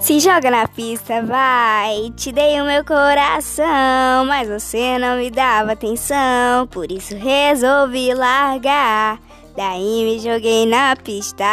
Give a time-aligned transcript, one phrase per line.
[0.00, 2.12] Se joga na pista, vai.
[2.16, 6.66] Te dei o meu coração, mas você não me dava atenção.
[6.70, 9.18] Por isso resolvi largar.
[9.56, 11.44] Daí me joguei na pista.